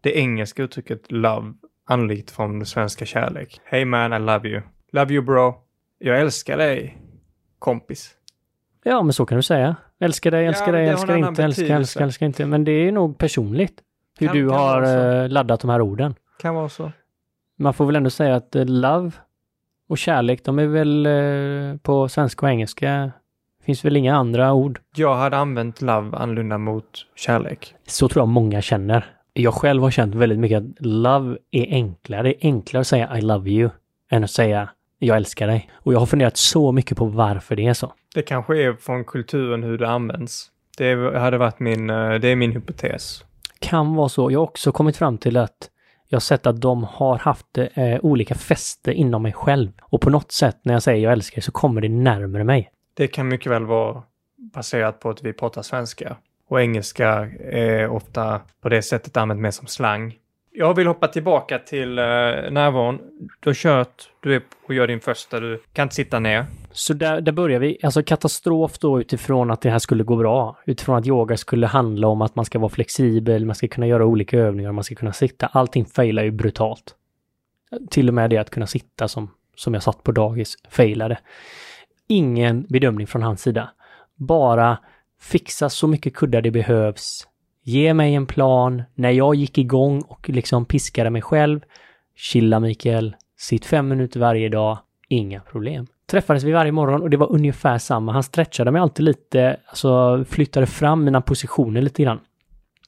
[0.00, 1.52] det engelska uttrycket love
[1.86, 3.60] anlikt från det svenska kärlek.
[3.64, 4.62] Hey man, I love you.
[4.92, 5.54] Love you bro.
[5.98, 6.98] Jag älskar dig,
[7.58, 8.10] kompis.
[8.84, 9.76] Ja, men så kan du säga.
[10.00, 12.46] Älskar dig, älskar Ja, dig, älskar inte, älskar, älskar, älskar inte.
[12.46, 13.80] Men det är nog personligt
[14.18, 16.14] hur Kan- du kan har eh, laddat de här orden.
[16.38, 16.92] Kan vara så.
[17.58, 19.10] Man får väl ändå säga att eh, love
[19.88, 21.08] och kärlek, de är väl
[21.82, 23.12] på svenska och engelska.
[23.64, 24.80] Finns väl inga andra ord.
[24.96, 27.74] Jag hade använt love annorlunda mot kärlek.
[27.86, 29.16] Så tror jag många känner.
[29.32, 32.22] Jag själv har känt väldigt mycket att love är enklare.
[32.22, 33.70] Det är enklare att säga I love you
[34.10, 35.70] än att säga jag älskar dig.
[35.74, 37.92] Och jag har funderat så mycket på varför det är så.
[38.14, 40.50] Det kanske är från kulturen hur det används.
[40.78, 43.24] Det hade varit min, eh, det är min hypotes.
[43.60, 44.30] Kan vara så.
[44.30, 45.68] Jag har också kommit fram till att
[46.08, 49.70] jag har sett att de har haft eh, olika fäste inom mig själv.
[49.82, 52.70] Och på något sätt när jag säger jag älskar dig så kommer det närmare mig.
[52.94, 54.02] Det kan mycket väl vara
[54.36, 56.16] baserat på att vi pratar svenska.
[56.48, 57.08] Och engelska
[57.50, 60.18] är ofta på det sättet använt mer som slang.
[60.54, 62.98] Jag vill hoppa tillbaka till eh, närvaron.
[63.40, 66.46] Du har kört, du är och gör din första, du kan inte sitta ner.
[66.72, 67.78] Så där, där börjar vi.
[67.82, 70.56] Alltså katastrof då utifrån att det här skulle gå bra.
[70.66, 74.06] Utifrån att yoga skulle handla om att man ska vara flexibel, man ska kunna göra
[74.06, 75.46] olika övningar, man ska kunna sitta.
[75.46, 76.94] Allting failar ju brutalt.
[77.90, 81.18] Till och med det att kunna sitta som, som jag satt på dagis failade.
[82.12, 83.70] Ingen bedömning från hans sida.
[84.16, 84.78] Bara
[85.20, 87.28] fixa så mycket kuddar det behövs.
[87.64, 88.82] Ge mig en plan.
[88.94, 91.60] När jag gick igång och liksom piskade mig själv.
[92.16, 93.16] Chilla Mikael.
[93.38, 94.78] Sitt fem minuter varje dag.
[95.08, 95.86] Inga problem.
[96.10, 98.12] Träffades vi varje morgon och det var ungefär samma.
[98.12, 102.20] Han stretchade mig alltid lite, alltså flyttade fram mina positioner lite grann.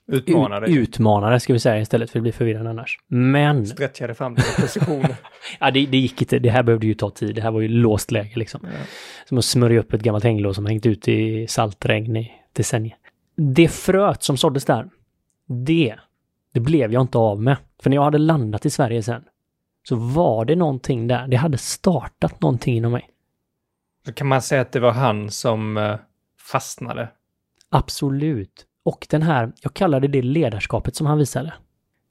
[0.06, 0.76] Utmana dig.
[0.76, 2.98] Utmanare ska vi säga istället för att bli förvirrande annars.
[3.06, 5.16] Men, Stretchade fram dina positioner.
[5.60, 6.38] ja det, det gick inte.
[6.38, 7.34] Det här behövde ju ta tid.
[7.34, 8.60] Det här var ju låst läge liksom.
[8.64, 8.78] Ja.
[9.28, 12.96] Som att smörja upp ett gammalt hänglås som hängt ut i saltregn i decennier.
[13.36, 14.88] Det fröet som såddes där,
[15.46, 15.94] det,
[16.52, 17.56] det blev jag inte av med.
[17.82, 19.24] För när jag hade landat i Sverige sen,
[19.88, 21.28] så var det någonting där.
[21.28, 23.10] Det hade startat någonting inom mig.
[24.14, 25.96] Kan man säga att det var han som eh,
[26.52, 27.08] fastnade.
[27.70, 28.66] Absolut.
[28.84, 31.52] Och den här, jag kallade det ledarskapet som han visade.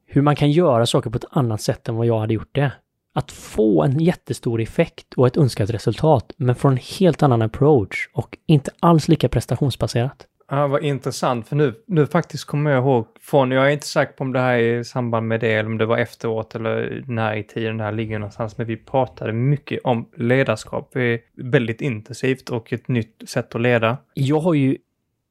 [0.05, 2.71] Hur man kan göra saker på ett annat sätt än vad jag hade gjort det.
[3.15, 8.09] Att få en jättestor effekt och ett önskat resultat, men från en helt annan approach
[8.13, 10.27] och inte alls lika prestationsbaserat.
[10.49, 14.13] Ja, vad intressant, för nu, nu faktiskt kommer jag ihåg från, jag är inte säker
[14.13, 17.03] på om det här är i samband med det eller om det var efteråt eller
[17.07, 20.93] när i tiden det här ligger någonstans, men vi pratade mycket om ledarskap.
[21.37, 23.97] Väldigt intensivt och ett nytt sätt att leda.
[24.13, 24.77] Jag har ju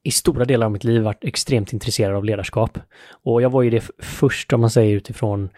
[0.03, 2.79] i stora delar av mitt liv varit extremt intresserad av ledarskap.
[3.23, 5.49] Och jag var ju det först, om man säger utifrån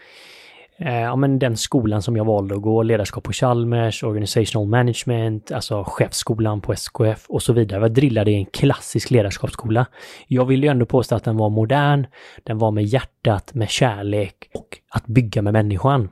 [0.78, 5.52] eh, ja, men den skolan som jag valde att gå, ledarskap på Chalmers, organizational management,
[5.52, 7.80] alltså chefsskolan på SKF och så vidare.
[7.80, 9.86] Jag drillade i en klassisk ledarskapsskola.
[10.26, 12.06] Jag vill ju ändå påstå att den var modern,
[12.44, 16.08] den var med hjärtat, med kärlek och att bygga med människan.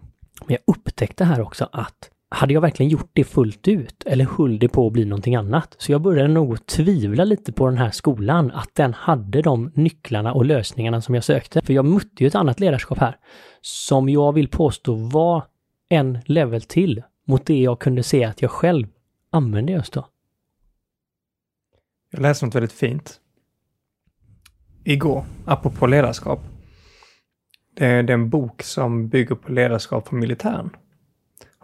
[0.47, 4.59] Men jag upptäckte här också att hade jag verkligen gjort det fullt ut eller höll
[4.59, 5.75] det på att bli någonting annat?
[5.79, 10.33] Så jag började nog tvivla lite på den här skolan, att den hade de nycklarna
[10.33, 11.62] och lösningarna som jag sökte.
[11.62, 13.16] För jag mötte ju ett annat ledarskap här,
[13.61, 15.42] som jag vill påstå var
[15.88, 18.87] en level till mot det jag kunde se att jag själv
[19.31, 20.07] använde just då.
[22.11, 23.20] Jag läste något väldigt fint.
[24.85, 26.40] Igår, apropå ledarskap.
[27.75, 30.70] Det är, det är en bok som bygger på ledarskap för militären.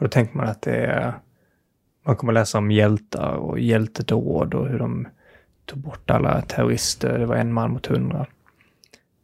[0.01, 1.13] Och då tänker man att det är...
[2.07, 5.09] Man kommer läsa om hjältar och hjältedåd och hur de
[5.65, 7.19] tog bort alla terrorister.
[7.19, 8.27] Det var en man mot hundra.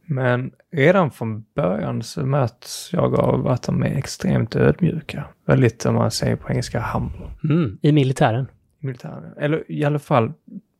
[0.05, 5.25] Men redan från början så möts jag av att de är extremt ödmjuka.
[5.45, 7.27] Väldigt, om man säger på engelska, humble.
[7.43, 8.47] Mm, I militären.
[8.79, 9.33] Militären.
[9.37, 10.33] Eller i alla fall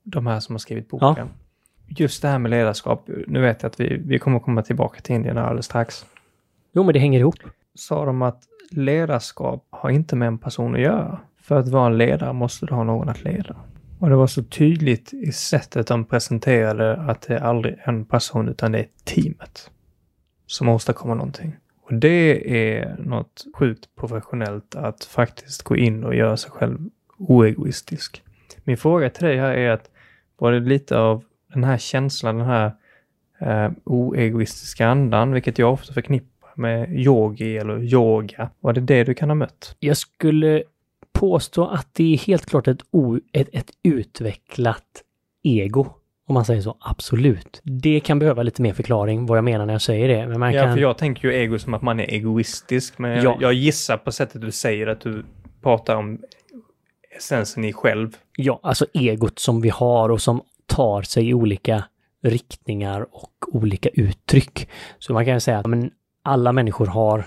[0.03, 1.29] de här som har skrivit boken.
[1.87, 3.09] Just det här med ledarskap.
[3.27, 6.05] Nu vet jag att vi, vi kommer komma tillbaka till Indien alldeles strax.
[6.73, 7.35] Jo, men det hänger ihop.
[7.75, 11.19] sa de att ledarskap har inte med en person att göra.
[11.41, 13.55] För att vara en ledare måste du ha någon att leda.
[13.99, 18.49] Och det var så tydligt i sättet de presenterade att det är aldrig en person
[18.49, 19.71] utan det är teamet
[20.45, 21.55] som åstadkommer någonting.
[21.81, 26.77] Och det är något sjukt professionellt att faktiskt gå in och göra sig själv
[27.17, 28.23] oegoistisk.
[28.63, 29.89] Min fråga till dig här är att
[30.37, 32.71] var det lite av den här känslan, den här
[33.39, 38.49] eh, oegoistiska andan, vilket jag ofta förknippar med yogi eller yoga.
[38.59, 39.75] Var det det du kan ha mött?
[39.79, 40.63] Jag skulle
[41.13, 45.03] påstå att det är helt klart ett, o, ett, ett utvecklat
[45.43, 45.87] ego.
[46.27, 47.61] Om man säger så, absolut.
[47.63, 50.27] Det kan behöva lite mer förklaring vad jag menar när jag säger det.
[50.27, 50.73] Men man ja, kan...
[50.73, 53.23] för jag tänker ju ego som att man är egoistisk, men Ja.
[53.23, 55.25] jag, jag gissar på sättet du säger att du
[55.61, 56.19] pratar om
[57.17, 58.17] essensen i själv.
[58.35, 61.83] Ja, alltså egot som vi har och som tar sig i olika
[62.23, 64.69] riktningar och olika uttryck.
[64.99, 65.91] Så man kan säga att men,
[66.27, 67.25] alla människor har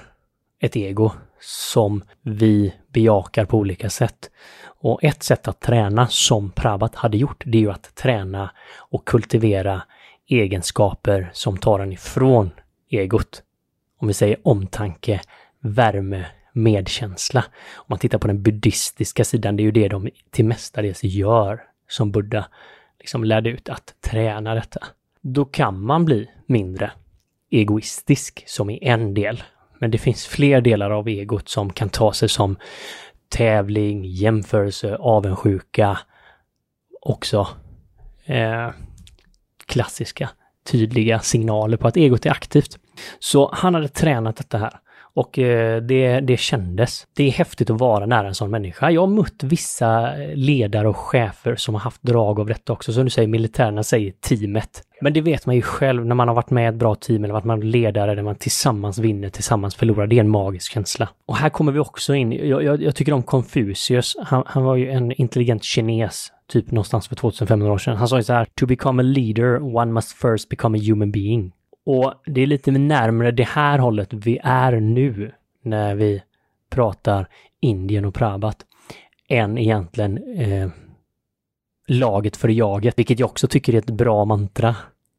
[0.58, 1.10] ett ego
[1.40, 4.30] som vi bejakar på olika sätt.
[4.64, 9.06] Och ett sätt att träna som Prabhat hade gjort, det är ju att träna och
[9.06, 9.82] kultivera
[10.28, 12.50] egenskaper som tar en ifrån
[12.90, 13.42] egot.
[13.98, 15.20] Om vi säger omtanke,
[15.60, 17.44] värme, medkänsla.
[17.74, 21.62] Om man tittar på den buddhistiska sidan, det är ju det de till mestadels gör
[21.88, 22.46] som Buddha
[22.98, 24.86] liksom lärde ut att träna detta.
[25.20, 26.92] Då kan man bli mindre
[27.50, 29.42] egoistisk som i en del.
[29.78, 32.56] Men det finns fler delar av egot som kan ta sig som
[33.28, 35.98] tävling, jämförelse, avundsjuka,
[37.00, 37.48] också
[38.24, 38.68] eh,
[39.66, 40.30] klassiska,
[40.70, 42.78] tydliga signaler på att egot är aktivt.
[43.18, 44.80] Så han hade tränat detta här.
[45.14, 47.06] Och eh, det, det kändes.
[47.16, 48.90] Det är häftigt att vara nära en sån människa.
[48.90, 52.92] Jag har mött vissa ledare och chefer som har haft drag av detta också.
[52.92, 54.82] Som du säger, militärerna säger teamet.
[55.00, 57.24] Men det vet man ju själv när man har varit med i ett bra team
[57.24, 60.06] eller varit med ledare där man tillsammans vinner, tillsammans förlorar.
[60.06, 61.08] Det är en magisk känsla.
[61.26, 62.32] Och här kommer vi också in.
[62.32, 64.16] Jag, jag, jag tycker om Confucius.
[64.22, 67.96] Han, han var ju en intelligent kines typ någonstans för 2500 år sedan.
[67.96, 71.12] Han sa ju så här, to become a leader one must first become a human
[71.12, 71.52] being.
[71.86, 76.22] Och det är lite närmare det här hållet vi är nu när vi
[76.70, 77.28] pratar
[77.60, 78.66] Indien och Prabhat
[79.28, 80.70] än egentligen eh,
[81.88, 84.76] laget för jaget, vilket jag också tycker är ett bra mantra.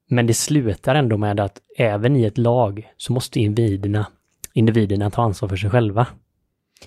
[0.07, 4.07] Men det slutar ändå med att även i ett lag så måste individerna,
[4.53, 6.07] individerna ta ansvar för sig själva.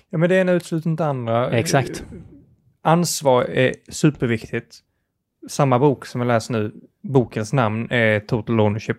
[0.09, 1.51] Ja, men det ena utesluter inte andra.
[1.51, 2.05] Exakt.
[2.81, 4.79] Ansvar är superviktigt.
[5.49, 8.97] Samma bok som jag läser nu, bokens namn är Total Ownership.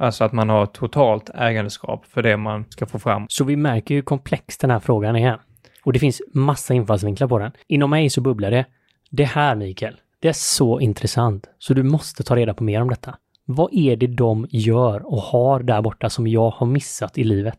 [0.00, 3.26] Alltså att man har totalt ägandeskap för det man ska få fram.
[3.28, 5.40] Så vi märker hur komplex den här frågan är.
[5.84, 7.52] Och det finns massa infallsvinklar på den.
[7.66, 8.64] Inom mig så bubblar det.
[9.10, 11.46] Det här Mikael, det är så intressant.
[11.58, 13.16] Så du måste ta reda på mer om detta.
[13.44, 17.58] Vad är det de gör och har där borta som jag har missat i livet?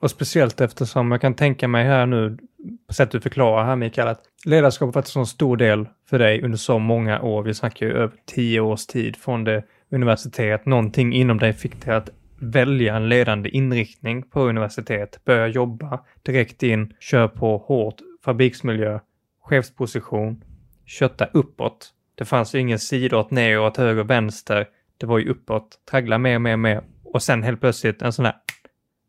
[0.00, 2.38] Och speciellt eftersom jag kan tänka mig här nu,
[2.86, 6.18] på sättet du förklarar här Mikael, att ledarskap har varit en så stor del för
[6.18, 7.42] dig under så många år.
[7.42, 10.66] Vi snackar ju över tio års tid från det universitet.
[10.66, 16.62] Någonting inom dig fick dig att välja en ledande inriktning på universitet, börja jobba direkt
[16.62, 19.00] in, kör på hårt, fabriksmiljö,
[19.42, 20.44] chefsposition,
[20.86, 21.94] kötta uppåt.
[22.14, 24.66] Det fanns ju ingen sidåt, neråt, höger, vänster.
[24.98, 26.82] Det var ju uppåt, traggla mer, mer, mer.
[27.04, 28.34] Och sen helt plötsligt en sån här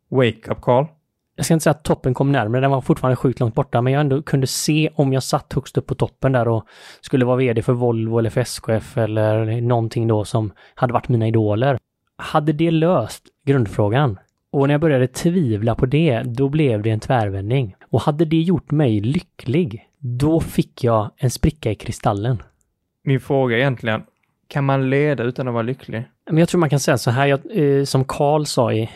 [0.08, 0.86] wake-up call.
[1.40, 3.92] Jag ska inte säga att toppen kom närmare, den var fortfarande sjukt långt borta, men
[3.92, 6.64] jag ändå kunde se om jag satt högst upp på toppen där och
[7.00, 11.28] skulle vara vd för Volvo eller för SKF eller någonting då som hade varit mina
[11.28, 11.78] idoler.
[12.16, 14.18] Hade det löst grundfrågan?
[14.52, 17.74] Och när jag började tvivla på det, då blev det en tvärvändning.
[17.90, 22.42] Och hade det gjort mig lycklig, då fick jag en spricka i kristallen.
[23.04, 24.02] Min fråga är egentligen,
[24.48, 26.04] kan man leda utan att vara lycklig?
[26.26, 28.90] Men jag tror man kan säga så här, jag, eh, som Karl sa i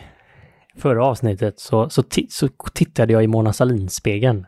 [0.78, 4.46] förra avsnittet, så, så, så tittade jag i Mona Sahlin-spegeln.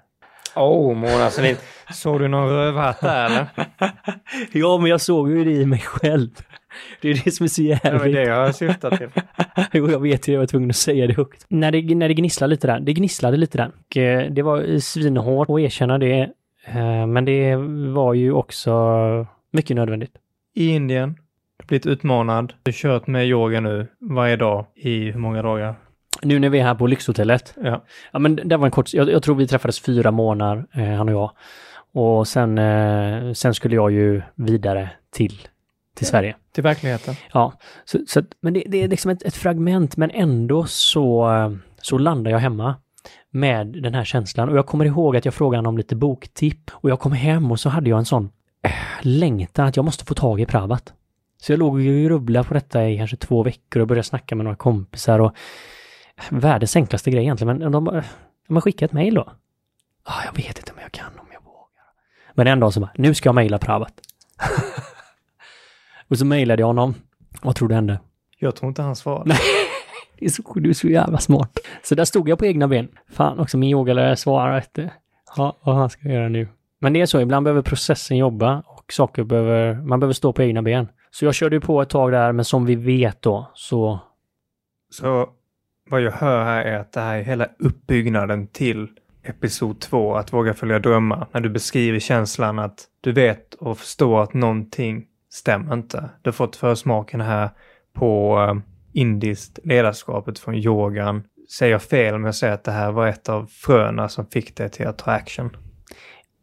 [0.57, 1.57] Åh, oh, Mona Sahlin.
[1.93, 3.47] Såg du någon rövhatt där eller?
[4.53, 6.29] ja, men jag såg ju det i mig själv.
[7.01, 8.15] Det är det som är så Det var jävligt.
[8.15, 9.09] det jag syftade till.
[9.73, 11.47] Jo, jag vet ju, jag var tvungen att säga det högt.
[11.49, 13.71] När det, när det gnisslade lite där, det gnisslade lite där.
[13.87, 16.21] Och, eh, det var svinhårt att erkänna det,
[16.67, 17.57] eh, men det
[17.95, 18.73] var ju också
[19.53, 20.13] mycket nödvändigt.
[20.55, 21.17] I Indien,
[21.67, 22.53] blivit utmanad.
[22.63, 25.75] Du kört med yoga nu varje dag i hur många dagar?
[26.23, 27.85] Nu när vi är här på lyxhotellet, Ja.
[28.13, 31.09] ja men det var en kort, jag, jag tror vi träffades fyra månader, eh, han
[31.09, 31.31] och jag.
[31.93, 35.49] Och sen, eh, sen skulle jag ju vidare till,
[35.95, 36.37] till Sverige.
[36.53, 37.15] Till verkligheten.
[37.33, 37.53] Ja,
[37.85, 41.29] så, så, men det, det är liksom ett, ett fragment, men ändå så,
[41.83, 42.75] så landar jag hemma
[43.31, 44.49] med den här känslan.
[44.49, 46.71] Och jag kommer ihåg att jag frågade honom om lite boktipp.
[46.73, 48.31] Och jag kom hem och så hade jag en sån
[48.63, 48.71] äh,
[49.03, 50.93] längtan att jag måste få tag i Prabhat.
[51.43, 54.45] Så jag låg och grubblade på detta i kanske två veckor och började snacka med
[54.45, 55.19] några kompisar.
[55.19, 55.33] Och
[56.31, 58.05] världens enklaste grej egentligen, men de bara,
[58.47, 59.33] de har skickat ett mejl då.
[60.05, 61.87] Ah, jag vet inte om jag kan, om jag vågar.
[62.35, 63.93] Men en dag så bara, nu ska jag mejla Pravat.
[66.09, 66.95] och så mejlade jag honom.
[67.43, 68.01] Vad tror du hände?
[68.39, 69.29] Jag tror inte han svarade.
[69.29, 69.39] Nej.
[70.19, 71.59] Det är så, du är så jävla smart.
[71.83, 72.89] Så där stod jag på egna ben.
[73.09, 74.91] Fan också, min yogalärare svarar inte.
[75.37, 76.49] Ja, vad han ska göra nu.
[76.81, 80.43] Men det är så, ibland behöver processen jobba och saker behöver, man behöver stå på
[80.43, 80.89] egna ben.
[81.11, 83.99] Så jag körde ju på ett tag där, men som vi vet då, så...
[84.91, 85.31] Så
[85.91, 88.89] vad jag hör här är att det här är hela uppbyggnaden till
[89.23, 91.27] episod två, att våga följa drömmar.
[91.33, 96.11] När du beskriver känslan att du vet och förstår att någonting stämmer inte.
[96.23, 97.51] Du har fått försmaken här
[97.93, 98.57] på eh,
[98.93, 101.23] indiskt ledarskapet från yogan.
[101.59, 104.57] Säger jag fel om jag säger att det här var ett av fröna som fick
[104.57, 105.57] dig till att ta action?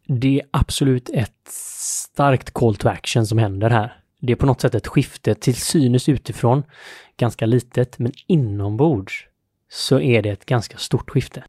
[0.08, 3.93] Det är absolut ett starkt call to action som händer här.
[4.21, 6.63] Det är på något sätt ett skifte till synes utifrån,
[7.17, 9.27] ganska litet, men inombords
[9.73, 11.43] så är det ett ganska stort skifte.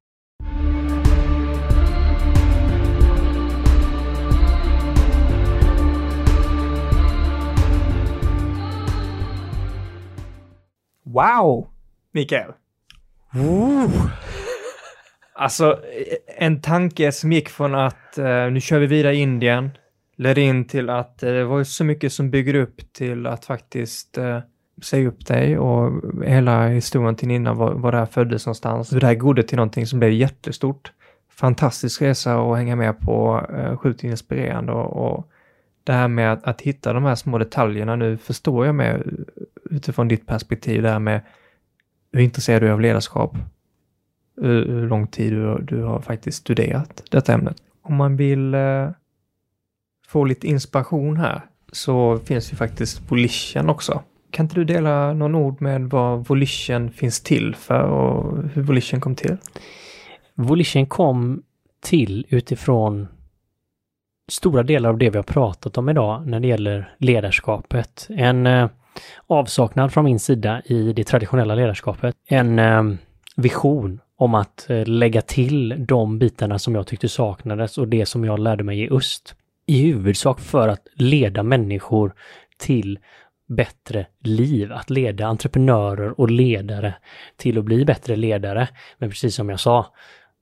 [11.02, 11.68] Wow!
[12.12, 12.52] Mikael.
[13.34, 14.10] Ooh.
[15.34, 15.80] Alltså,
[16.38, 19.70] en tanke som gick från att uh, nu kör vi vidare i Indien,
[20.16, 24.18] ledde in till att uh, det var så mycket som bygger upp till att faktiskt
[24.18, 24.38] uh,
[24.82, 28.90] Säg upp dig och hela historien till innan var, var det här föddes någonstans.
[28.90, 30.92] Det här gjorde till någonting som blev jättestort.
[31.30, 35.30] Fantastisk resa att hänga med på, eh, sjukt inspirerande och, och
[35.84, 39.02] det här med att, att, hitta de här små detaljerna nu förstår jag med
[39.70, 41.20] utifrån ditt perspektiv, det här med
[42.12, 43.36] hur intresserad du är av ledarskap,
[44.36, 47.56] hur, hur lång tid du, du, har faktiskt studerat detta ämnet.
[47.82, 48.90] Om man vill eh,
[50.06, 54.02] få lite inspiration här så finns ju faktiskt Volition också.
[54.34, 59.00] Kan inte du dela någon ord med vad Volition finns till för och hur Volition
[59.00, 59.36] kom till?
[60.34, 61.42] Volition kom
[61.82, 63.08] till utifrån
[64.32, 68.06] stora delar av det vi har pratat om idag när det gäller ledarskapet.
[68.10, 68.68] En eh,
[69.26, 72.16] avsaknad från min sida i det traditionella ledarskapet.
[72.28, 72.82] En eh,
[73.36, 78.24] vision om att eh, lägga till de bitarna som jag tyckte saknades och det som
[78.24, 79.34] jag lärde mig i öst.
[79.66, 82.14] I huvudsak för att leda människor
[82.58, 82.98] till
[83.46, 86.94] bättre liv, att leda entreprenörer och ledare
[87.36, 88.68] till att bli bättre ledare.
[88.98, 89.86] Men precis som jag sa,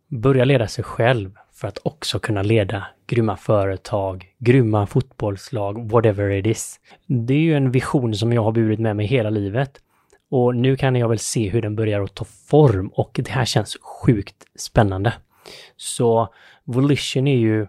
[0.09, 6.47] börja leda sig själv för att också kunna leda grymma företag, grymma fotbollslag, whatever it
[6.47, 6.81] is.
[7.07, 9.81] Det är ju en vision som jag har burit med mig hela livet.
[10.31, 13.45] Och nu kan jag väl se hur den börjar att ta form och det här
[13.45, 15.13] känns sjukt spännande.
[15.77, 16.29] Så
[16.65, 17.67] Volition är ju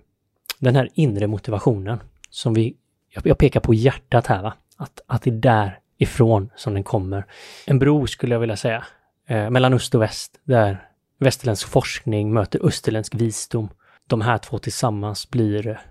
[0.59, 2.75] den här inre motivationen som vi,
[3.23, 7.25] jag pekar på hjärtat här va, att, att det är därifrån som den kommer.
[7.65, 8.83] En bro skulle jag vilja säga,
[9.27, 13.69] eh, mellan öst och väst, där västerländsk forskning möter österländsk visdom.
[14.07, 15.81] De här två tillsammans blir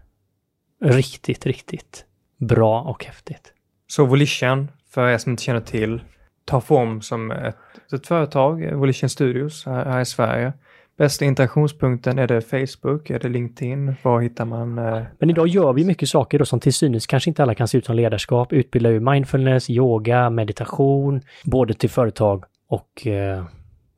[0.84, 2.04] riktigt, riktigt
[2.36, 3.52] bra och häftigt.
[3.86, 6.02] Så Volition, för er som inte känner till,
[6.44, 7.56] tar form som ett,
[7.92, 10.52] ett företag, Volition Studios här, här i Sverige.
[10.96, 13.94] Bästa interaktionspunkten, är det Facebook, är det LinkedIn?
[14.02, 14.78] Var hittar man?
[14.78, 15.02] Eh...
[15.18, 17.78] Men idag gör vi mycket saker då som till synes kanske inte alla kan se
[17.78, 18.52] ut som ledarskap.
[18.52, 23.44] Utbildar ju mindfulness, yoga, meditation, både till företag och eh,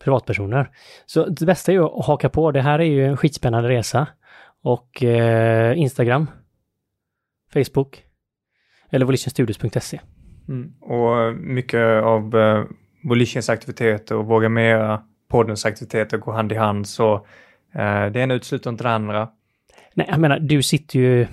[0.05, 0.71] privatpersoner.
[1.07, 2.51] Så det bästa är ju att haka på.
[2.51, 4.07] Det här är ju en skitspännande resa.
[4.63, 6.31] Och eh, Instagram,
[7.53, 8.03] Facebook
[8.91, 10.01] eller volitionstudios.se.
[10.49, 10.73] Mm.
[10.81, 12.65] Och mycket av eh,
[13.09, 15.03] Volitions aktiviteter och Våga Mera,
[15.35, 16.89] poddens aktiviteter går hand i hand.
[16.89, 17.15] Så
[17.73, 19.29] eh, det ena utesluter inte det andra.
[19.95, 21.27] Nej, jag menar, du sitter ju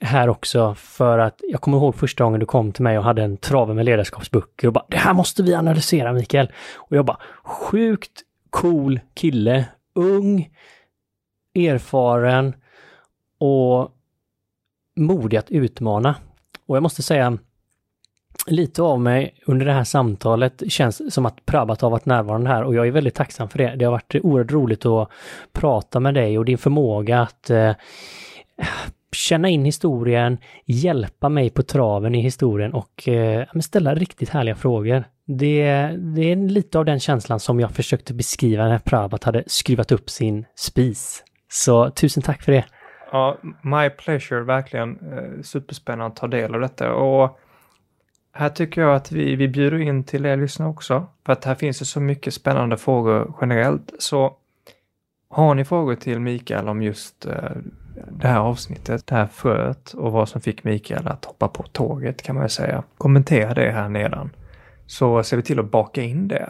[0.00, 3.22] här också för att jag kommer ihåg första gången du kom till mig och hade
[3.22, 6.52] en trave med ledarskapsböcker och bara det här måste vi analysera Mikael.
[6.74, 10.50] Och jag bara sjukt cool kille, ung,
[11.54, 12.54] erfaren
[13.38, 13.90] och
[14.96, 16.14] modig att utmana.
[16.66, 17.38] Och jag måste säga
[18.46, 22.62] lite av mig under det här samtalet känns som att Prabhat har varit närvarande här
[22.62, 23.74] och jag är väldigt tacksam för det.
[23.76, 25.08] Det har varit oerhört roligt att
[25.52, 27.72] prata med dig och din förmåga att eh,
[29.12, 35.04] känna in historien, hjälpa mig på traven i historien och eh, ställa riktigt härliga frågor.
[35.26, 35.64] Det,
[35.96, 40.10] det är lite av den känslan som jag försökte beskriva när Prabhat hade skruvat upp
[40.10, 41.24] sin spis.
[41.48, 42.64] Så tusen tack för det.
[43.12, 44.90] Ja, my pleasure, verkligen.
[44.90, 46.94] Eh, superspännande att ta del av detta.
[46.94, 47.38] Och
[48.32, 51.06] här tycker jag att vi, vi bjuder in till er lyssnare också.
[51.26, 53.92] För att här finns det så mycket spännande frågor generellt.
[53.98, 54.36] Så
[55.28, 57.50] har ni frågor till Mikael om just eh,
[58.10, 62.22] det här avsnittet, det här fröet och vad som fick Mikael att hoppa på tåget
[62.22, 62.82] kan man ju säga.
[62.98, 64.30] Kommentera det här nedan.
[64.86, 66.48] Så ser vi till att baka in det.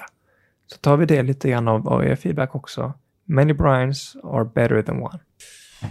[0.66, 2.92] så tar vi det lite grann av, av er feedback också.
[3.24, 5.18] Many Brians are better than one.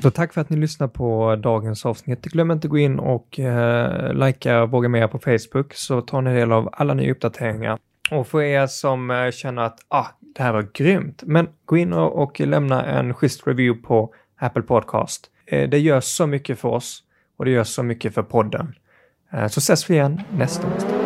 [0.01, 2.21] Så tack för att ni lyssnar på dagens avsnitt.
[2.25, 6.33] Glöm inte att gå in och eh, likea Våga Mer på Facebook så tar ni
[6.33, 7.79] del av alla nya uppdateringar.
[8.11, 11.93] Och för er som eh, känner att ah, det här var grymt, men gå in
[11.93, 15.29] och, och lämna en schysst review på Apple Podcast.
[15.45, 17.03] Eh, det gör så mycket för oss
[17.37, 18.75] och det gör så mycket för podden.
[19.33, 21.00] Eh, så ses vi igen nästa onsdag.